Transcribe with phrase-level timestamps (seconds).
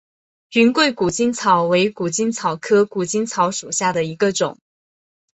[0.53, 4.57] 云贵谷精草为谷精草科谷精草属下的一个种。